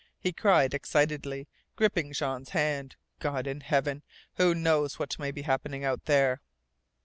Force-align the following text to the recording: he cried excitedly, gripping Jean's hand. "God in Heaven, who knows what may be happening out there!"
he 0.19 0.33
cried 0.33 0.73
excitedly, 0.73 1.47
gripping 1.75 2.11
Jean's 2.11 2.49
hand. 2.57 2.95
"God 3.19 3.45
in 3.45 3.61
Heaven, 3.61 4.01
who 4.37 4.55
knows 4.55 4.97
what 4.97 5.19
may 5.19 5.29
be 5.29 5.43
happening 5.43 5.83
out 5.85 6.05
there!" 6.05 6.41